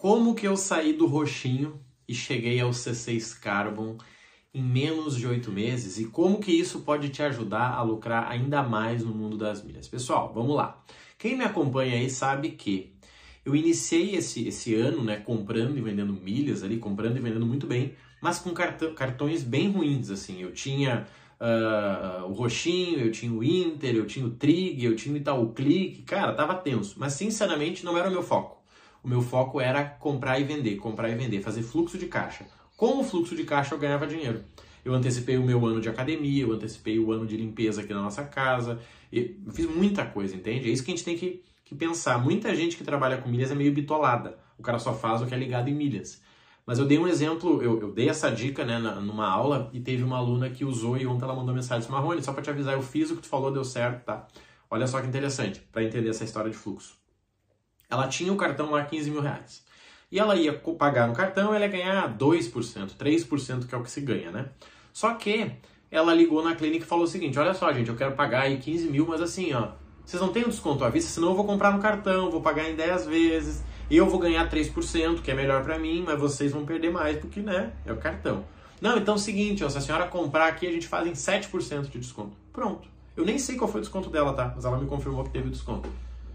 [0.00, 3.98] Como que eu saí do roxinho e cheguei ao C6 Carbon
[4.54, 8.62] em menos de oito meses e como que isso pode te ajudar a lucrar ainda
[8.62, 9.86] mais no mundo das milhas?
[9.86, 10.82] Pessoal, vamos lá.
[11.18, 12.94] Quem me acompanha aí sabe que
[13.44, 17.66] eu iniciei esse, esse ano né, comprando e vendendo milhas ali, comprando e vendendo muito
[17.66, 20.08] bem, mas com cartões bem ruins.
[20.08, 20.40] assim.
[20.40, 21.06] Eu tinha
[21.38, 25.52] uh, o Roxinho, eu tinha o Inter, eu tinha o Trig, eu tinha o Itaú
[25.52, 26.04] Clique.
[26.04, 28.59] Cara, tava tenso, mas sinceramente não era o meu foco.
[29.02, 32.46] O meu foco era comprar e vender, comprar e vender, fazer fluxo de caixa.
[32.76, 34.44] Com o fluxo de caixa eu ganhava dinheiro.
[34.84, 38.02] Eu antecipei o meu ano de academia, eu antecipei o ano de limpeza aqui na
[38.02, 38.80] nossa casa.
[39.12, 40.68] Eu fiz muita coisa, entende?
[40.68, 42.18] É isso que a gente tem que, que pensar.
[42.18, 44.38] Muita gente que trabalha com milhas é meio bitolada.
[44.58, 46.22] O cara só faz o que é ligado em milhas.
[46.66, 49.80] Mas eu dei um exemplo, eu, eu dei essa dica né, na, numa aula e
[49.80, 52.74] teve uma aluna que usou e ontem ela mandou mensagem Marrone, só para te avisar,
[52.74, 54.28] eu fiz o que tu falou, deu certo, tá?
[54.70, 56.99] Olha só que interessante, para entender essa história de fluxo.
[57.90, 59.62] Ela tinha o cartão lá 15 mil reais.
[60.12, 63.90] E ela ia pagar no cartão, ela ia ganhar 2%, 3% que é o que
[63.90, 64.46] se ganha, né?
[64.92, 65.52] Só que
[65.90, 68.58] ela ligou na clínica e falou o seguinte: olha só, gente, eu quero pagar aí
[68.58, 69.68] 15 mil, mas assim, ó,
[70.04, 72.68] vocês não têm um desconto à vista, senão eu vou comprar no cartão, vou pagar
[72.68, 76.64] em 10 vezes, eu vou ganhar 3%, que é melhor para mim, mas vocês vão
[76.64, 78.44] perder mais, porque, né, é o cartão.
[78.80, 81.12] Não, então é o seguinte, ó, se a senhora comprar aqui, a gente faz em
[81.12, 82.32] 7% de desconto.
[82.52, 82.88] Pronto.
[83.16, 84.52] Eu nem sei qual foi o desconto dela, tá?
[84.54, 85.88] Mas ela me confirmou que teve o desconto.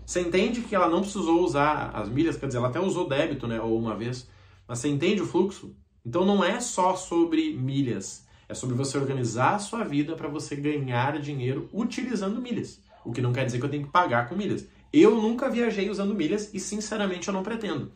[0.05, 3.47] Você entende que ela não precisou usar as milhas, quer dizer, ela até usou débito,
[3.47, 4.29] né, ou uma vez,
[4.67, 5.75] mas você entende o fluxo?
[6.05, 10.55] Então não é só sobre milhas, é sobre você organizar a sua vida para você
[10.55, 12.79] ganhar dinheiro utilizando milhas.
[13.03, 14.67] O que não quer dizer que eu tenho que pagar com milhas.
[14.93, 17.91] Eu nunca viajei usando milhas e sinceramente eu não pretendo.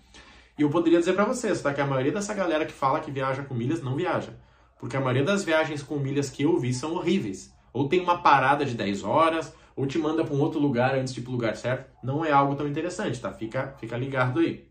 [0.57, 3.11] E eu poderia dizer para vocês, tá, que a maioria dessa galera que fala que
[3.11, 4.33] viaja com milhas não viaja,
[4.80, 7.53] porque a maioria das viagens com milhas que eu vi são horríveis.
[7.71, 11.13] Ou tem uma parada de 10 horas, ou te manda para um outro lugar antes
[11.13, 13.31] de ir para o lugar certo, não é algo tão interessante, tá?
[13.31, 14.67] Fica, fica ligado aí.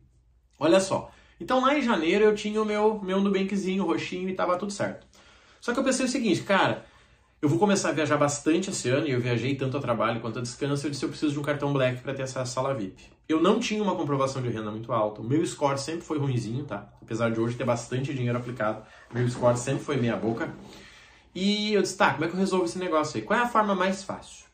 [0.60, 1.10] Olha só.
[1.40, 5.06] Então lá em janeiro eu tinha o meu, meu Nubankzinho roxinho e tava tudo certo.
[5.62, 6.84] Só que eu pensei o seguinte, cara,
[7.40, 10.40] eu vou começar a viajar bastante esse ano e eu viajei tanto a trabalho quanto
[10.40, 10.86] a descanso.
[10.86, 13.02] Eu disse eu preciso de um cartão Black para ter essa sala VIP.
[13.26, 15.22] Eu não tinha uma comprovação de renda muito alta.
[15.22, 16.86] O meu score sempre foi ruimzinho, tá?
[17.00, 20.52] Apesar de hoje ter bastante dinheiro aplicado, meu score sempre foi meia boca.
[21.34, 23.22] E eu disse, tá, como é que eu resolvo esse negócio aí?
[23.22, 24.47] Qual é a forma mais fácil?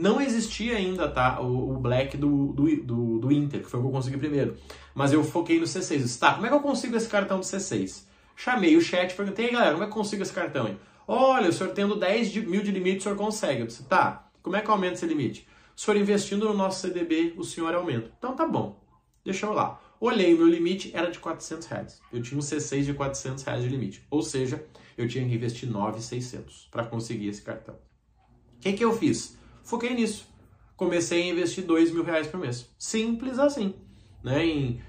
[0.00, 1.42] Não existia ainda, tá?
[1.42, 4.56] O, o Black do, do, do, do, Inter, que foi o que eu consegui primeiro.
[4.94, 5.92] Mas eu foquei no C6.
[5.92, 8.04] Eu disse, tá, como é que eu consigo esse cartão do C6?
[8.34, 10.78] Chamei o chat perguntei, aí galera, como é que eu consigo esse cartão aí?
[11.06, 13.60] Olha, o senhor tendo 10 mil de limite, o senhor consegue.
[13.60, 15.46] Eu disse, tá, como é que aumenta esse limite?
[15.76, 18.10] O senhor investindo no nosso CDB, o senhor aumenta.
[18.16, 18.82] Então tá bom,
[19.22, 19.78] deixa eu lá.
[20.00, 22.00] Olhei, o meu limite era de 400 reais.
[22.10, 24.02] Eu tinha um C6 de 400 reais de limite.
[24.10, 24.64] Ou seja,
[24.96, 27.74] eu tinha que investir 9,600 para conseguir esse cartão.
[27.74, 29.38] O que, que eu fiz?
[29.62, 30.28] Foquei nisso.
[30.76, 32.68] Comecei a investir dois mil reais por mês.
[32.78, 33.74] Simples assim.
[34.22, 34.44] Né?
[34.44, 34.80] Em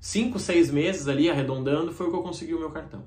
[0.00, 3.04] cinco, seis meses ali, arredondando, foi o que eu consegui o meu cartão.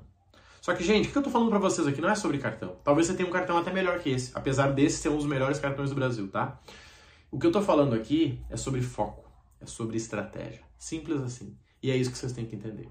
[0.60, 2.76] Só que, gente, o que eu tô falando para vocês aqui não é sobre cartão.
[2.82, 5.58] Talvez você tenha um cartão até melhor que esse, apesar desse ser um dos melhores
[5.58, 6.58] cartões do Brasil, tá?
[7.30, 9.28] O que eu tô falando aqui é sobre foco,
[9.60, 10.62] é sobre estratégia.
[10.78, 11.54] Simples assim.
[11.82, 12.88] E é isso que vocês têm que entender.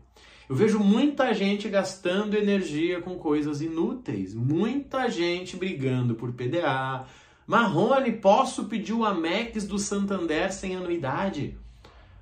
[0.48, 7.08] Eu vejo muita gente gastando energia com coisas inúteis, muita gente brigando por PDA,
[7.46, 11.58] Marrone, posso pedir o Amex do Santander sem anuidade?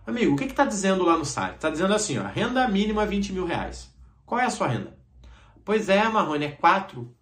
[0.06, 1.56] Amigo, o que está dizendo lá no site?
[1.56, 3.94] Está dizendo assim, ó, renda mínima 20 mil reais.
[4.26, 4.98] Qual é a sua renda?
[5.64, 7.16] Pois é, Marrone, é 4.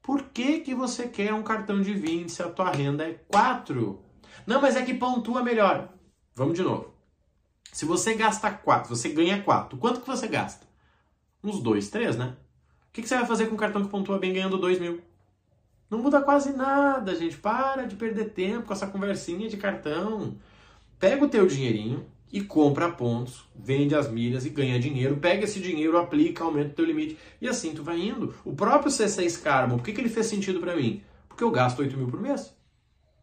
[0.00, 4.02] Por que, que você quer um cartão de 20 se a tua renda é 4?
[4.46, 5.90] Não, mas é que pontua melhor.
[6.34, 6.94] Vamos de novo.
[7.70, 10.66] Se você gasta 4, você ganha 4, quanto que você gasta?
[11.44, 12.36] Uns 2, 3, né?
[12.88, 15.02] O que, que você vai fazer com um cartão que pontua bem ganhando 2 mil?
[15.92, 17.36] Não muda quase nada, gente.
[17.36, 20.38] Para de perder tempo com essa conversinha de cartão.
[20.98, 25.18] Pega o teu dinheirinho e compra pontos, vende as milhas e ganha dinheiro.
[25.18, 27.18] Pega esse dinheiro, aplica, aumenta o teu limite.
[27.42, 28.34] E assim tu vai indo.
[28.42, 31.02] O próprio C6 Carbon, por que, que ele fez sentido para mim?
[31.28, 32.56] Porque eu gasto 8 mil por mês.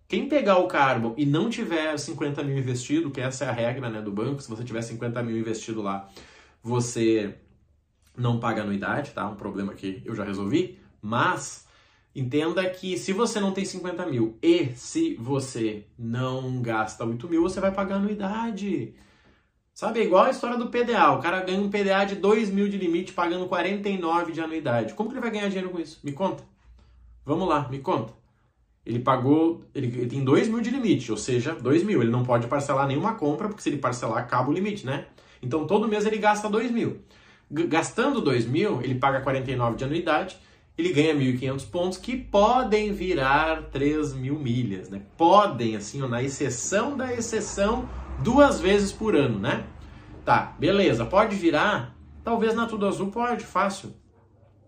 [0.08, 3.90] Quem pegar o Carbon e não tiver 50 mil investido, que essa é a regra
[3.90, 6.08] né, do banco, se você tiver 50 mil investido lá,
[6.62, 7.34] você
[8.16, 9.28] não paga anuidade, tá?
[9.28, 10.78] Um problema que eu já resolvi.
[11.02, 11.68] Mas
[12.16, 17.44] Entenda que se você não tem 50 mil e se você não gasta 8 mil,
[17.44, 18.96] você vai pagar anuidade.
[19.74, 21.12] Sabe, igual a história do PDA.
[21.12, 24.94] O cara ganha um PDA de 2 mil de limite pagando 49 de anuidade.
[24.94, 26.00] Como que ele vai ganhar dinheiro com isso?
[26.04, 26.44] Me conta.
[27.24, 28.12] Vamos lá, me conta.
[28.86, 32.02] Ele pagou, ele, ele tem 2 mil de limite, ou seja, 2 mil.
[32.02, 35.06] Ele não pode parcelar nenhuma compra, porque se ele parcelar, acaba o limite, né?
[35.42, 37.02] Então todo mês ele gasta 2 mil.
[37.50, 40.38] Gastando 2 mil, ele paga 49 de anuidade
[40.80, 45.02] ele ganha 1.500 pontos que podem virar 3 mil milhas, né?
[45.18, 47.90] Podem, assim, ó, na exceção da exceção,
[48.24, 49.66] duas vezes por ano, né?
[50.24, 51.06] Tá, beleza.
[51.06, 51.98] Pode virar?
[52.24, 53.94] Talvez na Tudo Azul pode, fácil.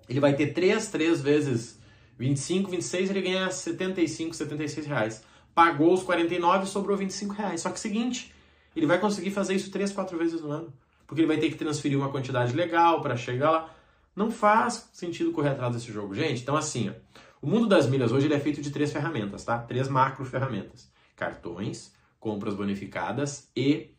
[0.09, 1.79] Ele vai ter 3, 3 vezes
[2.19, 5.23] 25, 26, ele ganha 75, 76 reais.
[5.55, 7.61] Pagou os 49 sobrou 25 reais.
[7.61, 8.33] Só que é seguinte,
[8.75, 10.73] ele vai conseguir fazer isso 3, 4 vezes no ano.
[11.07, 13.75] Porque ele vai ter que transferir uma quantidade legal para chegar lá.
[14.15, 16.41] Não faz sentido correr atrás desse jogo, gente.
[16.41, 16.93] Então, assim, ó,
[17.41, 19.57] o mundo das milhas hoje ele é feito de três ferramentas, tá?
[19.57, 23.91] Três macro ferramentas: cartões, compras bonificadas e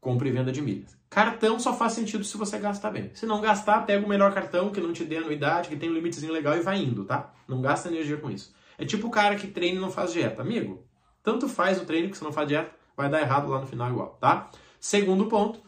[0.00, 0.98] compra e venda de milhas.
[1.10, 3.10] Cartão só faz sentido se você gastar bem.
[3.14, 5.94] Se não gastar, pega o melhor cartão que não te dê anuidade, que tem um
[5.94, 7.32] limitezinho legal e vai indo, tá?
[7.46, 8.54] Não gasta energia com isso.
[8.78, 10.40] É tipo o cara que treina e não faz dieta.
[10.40, 10.84] Amigo,
[11.22, 13.90] tanto faz o treino que você não faz dieta, vai dar errado lá no final
[13.90, 14.50] igual, tá?
[14.78, 15.60] Segundo ponto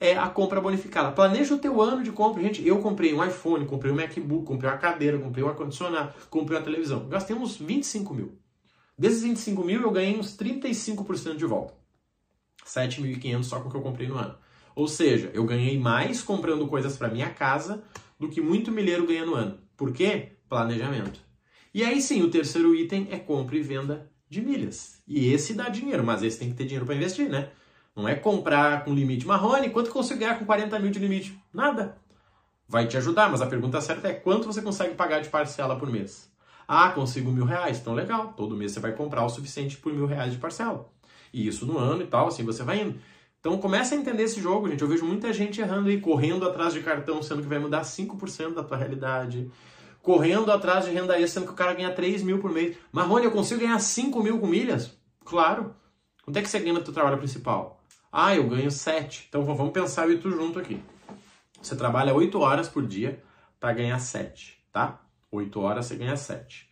[0.00, 1.12] é a compra bonificada.
[1.12, 2.42] Planeja o teu ano de compra.
[2.42, 6.58] Gente, eu comprei um iPhone, comprei um MacBook, comprei uma cadeira, comprei um ar-condicionado, comprei
[6.58, 7.08] uma televisão.
[7.08, 8.38] Gastei uns 25 mil.
[8.96, 11.74] Desses 25 mil, eu ganhei uns 35% de volta.
[12.64, 14.36] 7.500 só com o que eu comprei no ano.
[14.74, 17.82] Ou seja, eu ganhei mais comprando coisas para minha casa
[18.18, 19.58] do que muito milheiro ganha no ano.
[19.76, 20.32] Por quê?
[20.48, 21.20] Planejamento.
[21.72, 25.02] E aí sim, o terceiro item é compra e venda de milhas.
[25.06, 27.50] E esse dá dinheiro, mas esse tem que ter dinheiro para investir, né?
[27.98, 29.26] Não é comprar com limite.
[29.26, 31.36] Marrone, quanto consigo ganhar com 40 mil de limite?
[31.52, 31.98] Nada.
[32.68, 35.90] Vai te ajudar, mas a pergunta certa é quanto você consegue pagar de parcela por
[35.90, 36.30] mês?
[36.68, 37.80] Ah, consigo mil reais.
[37.80, 40.88] Então legal, todo mês você vai comprar o suficiente por mil reais de parcela.
[41.32, 43.00] E isso no ano e tal, assim você vai indo.
[43.40, 44.80] Então começa a entender esse jogo, gente.
[44.80, 48.54] Eu vejo muita gente errando e correndo atrás de cartão, sendo que vai mudar 5%
[48.54, 49.50] da tua realidade.
[50.00, 52.76] Correndo atrás de renda extra, sendo que o cara ganha 3 mil por mês.
[52.92, 54.96] Marrone, eu consigo ganhar 5 mil com milhas?
[55.24, 55.74] Claro.
[56.22, 57.77] Quanto é que você ganha no teu trabalho principal?
[58.10, 59.26] Ah, eu ganho 7.
[59.28, 60.82] Então vamos pensar isso junto aqui.
[61.60, 63.22] Você trabalha 8 horas por dia
[63.60, 65.00] para ganhar 7, tá?
[65.30, 66.68] 8 horas você ganha 7.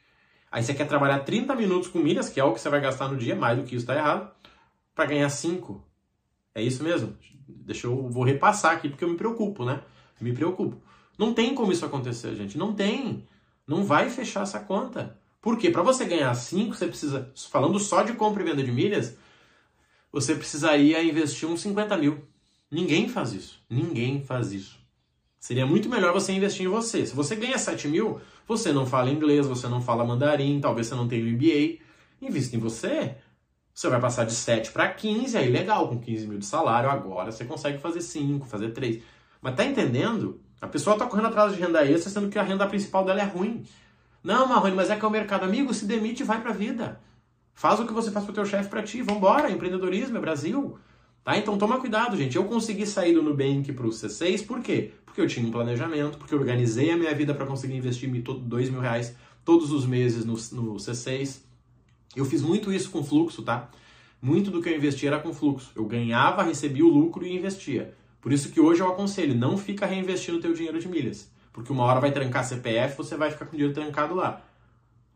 [0.51, 3.09] Aí você quer trabalhar 30 minutos com milhas, que é o que você vai gastar
[3.09, 4.31] no dia, mais do que isso está errado,
[4.95, 5.85] para ganhar 5.
[6.55, 7.17] É isso mesmo?
[7.49, 9.83] Deixa eu vou repassar aqui porque eu me preocupo, né?
[10.21, 10.81] Me preocupo.
[11.19, 12.57] Não tem como isso acontecer, gente.
[12.57, 13.27] Não tem.
[13.67, 15.19] Não vai fechar essa conta.
[15.43, 15.71] Por quê?
[15.71, 19.19] Para você ganhar 5, você precisa, falando só de compra e venda de milhas,
[20.13, 22.25] você precisaria investir uns 50 mil.
[22.71, 23.63] Ninguém faz isso.
[23.69, 24.79] Ninguém faz isso.
[25.39, 27.07] Seria muito melhor você investir em você.
[27.07, 30.95] Se você ganha 7 mil, você não fala inglês, você não fala mandarim, talvez você
[30.95, 31.79] não tenha MBA.
[32.21, 33.17] Invista em você.
[33.73, 37.31] Você vai passar de 7 para 15, aí legal, com 15 mil de salário, agora
[37.31, 39.03] você consegue fazer 5, fazer 3.
[39.41, 40.41] Mas tá entendendo?
[40.61, 43.25] A pessoa tá correndo atrás de renda extra, sendo que a renda principal dela é
[43.25, 43.65] ruim.
[44.25, 45.45] Não, Marrone, mas é que é o mercado.
[45.45, 46.99] Amigo, se demite e vai pra vida.
[47.57, 49.01] Faz o que você faz pro teu chefe para ti.
[49.01, 50.79] Vambora, empreendedorismo é Brasil.
[51.25, 51.39] Tá?
[51.39, 52.37] Então toma cuidado, gente.
[52.37, 54.93] Eu consegui sair do Nubank pro C6, por quê?
[55.07, 58.09] Porque eu tinha um planejamento, porque eu organizei a minha vida para conseguir investir
[58.43, 61.41] dois mil reais todos os meses no, no C6.
[62.15, 63.71] Eu fiz muito isso com fluxo, tá?
[64.21, 65.73] Muito do que eu investia era com fluxo.
[65.75, 67.95] Eu ganhava, recebia o lucro e investia.
[68.21, 71.33] Por isso que hoje eu aconselho, não fica reinvestindo o teu dinheiro de milhas.
[71.55, 74.43] Porque uma hora vai trancar CPF, você vai ficar com o dinheiro trancado lá.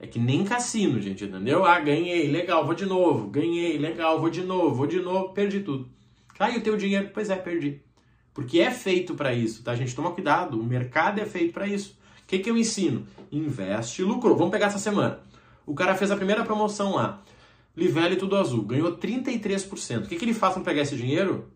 [0.00, 1.62] É que nem cassino, gente, entendeu?
[1.62, 3.28] Ah, ganhei, legal, vou de novo.
[3.28, 5.90] Ganhei, legal, vou de novo, vou de novo, perdi tudo.
[6.38, 7.10] Caiu o teu dinheiro?
[7.12, 7.82] Pois é, perdi.
[8.32, 9.94] Porque é feito para isso, tá, gente?
[9.94, 11.98] Toma cuidado, o mercado é feito para isso.
[12.22, 13.06] O que, que eu ensino?
[13.30, 14.34] Investe, lucrou.
[14.34, 15.20] Vamos pegar essa semana.
[15.66, 17.22] O cara fez a primeira promoção lá.
[17.76, 18.62] Livele tudo azul.
[18.62, 20.04] Ganhou 33%.
[20.04, 21.50] O que, que ele faz para pegar esse dinheiro?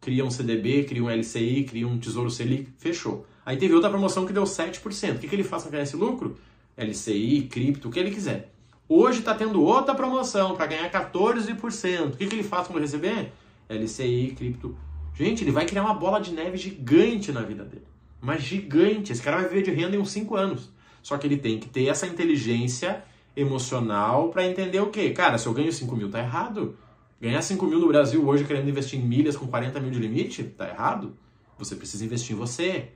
[0.00, 2.68] Cria um CDB, cria um LCI, cria um Tesouro Selic.
[2.76, 3.24] Fechou.
[3.44, 5.16] Aí teve outra promoção que deu 7%.
[5.16, 6.36] O que, que ele faz para ganhar esse lucro?
[6.76, 8.52] LCI, cripto, o que ele quiser.
[8.88, 12.06] Hoje está tendo outra promoção para ganhar 14%.
[12.06, 13.32] O que, que ele faz quando receber?
[13.68, 14.76] LCI, cripto.
[15.14, 17.86] Gente, ele vai criar uma bola de neve gigante na vida dele.
[18.20, 19.12] Mas gigante.
[19.12, 20.70] Esse cara vai viver de renda em uns 5 anos.
[21.02, 23.02] Só que ele tem que ter essa inteligência
[23.34, 25.10] emocional para entender o quê?
[25.10, 26.76] Cara, se eu ganho 5 mil, tá errado.
[27.20, 30.42] Ganhar 5 mil no Brasil hoje querendo investir em milhas com 40 mil de limite,
[30.44, 31.16] tá errado.
[31.58, 32.90] Você precisa investir em você.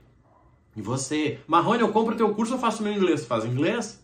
[0.75, 1.39] Em você.
[1.47, 3.25] Marrone, eu compro o teu curso ou faço meu inglês?
[3.25, 4.01] Faz inglês?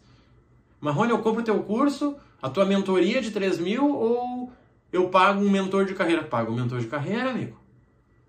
[0.79, 4.51] Marrone, eu compro o teu curso, a tua mentoria de 3 mil ou
[4.91, 6.23] eu pago um mentor de carreira?
[6.23, 7.57] Pago um mentor de carreira, amigo.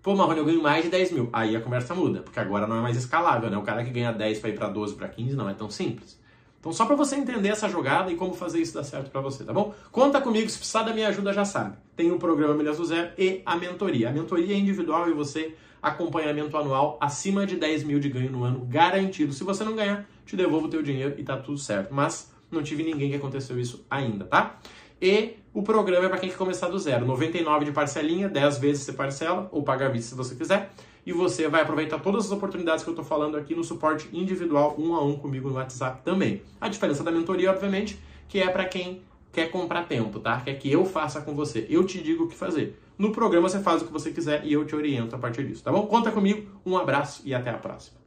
[0.01, 1.29] Pô, Marrone, eu ganho mais de 10 mil.
[1.33, 3.57] Aí a conversa muda, porque agora não é mais escalável, né?
[3.57, 6.17] O cara que ganha 10 para ir para 12, para 15 não é tão simples.
[6.59, 9.43] Então, só para você entender essa jogada e como fazer isso dar certo para você,
[9.43, 9.73] tá bom?
[9.91, 11.77] Conta comigo, se precisar da minha ajuda, já sabe.
[11.99, 14.07] Tem o programa Milhas do Zero e a mentoria.
[14.07, 18.45] A mentoria é individual e você acompanhamento anual acima de 10 mil de ganho no
[18.45, 19.33] ano, garantido.
[19.33, 21.93] Se você não ganhar, te devolvo o teu dinheiro e tá tudo certo.
[21.93, 24.61] Mas não tive ninguém que aconteceu isso ainda, tá?
[25.01, 27.05] E o programa é para quem quer começar do zero.
[27.05, 30.71] 99 de parcelinha, 10 vezes você parcela, ou paga a vista se você quiser
[31.05, 34.73] e você vai aproveitar todas as oportunidades que eu estou falando aqui no suporte individual
[34.79, 36.43] um a um comigo no WhatsApp também.
[36.61, 40.41] A diferença da mentoria, obviamente, que é para quem quer comprar tempo, tá?
[40.41, 41.65] Quer que eu faça com você.
[41.69, 42.79] Eu te digo o que fazer.
[42.97, 45.63] No programa você faz o que você quiser e eu te oriento a partir disso,
[45.63, 45.85] tá bom?
[45.87, 47.98] Conta comigo, um abraço e até a próxima.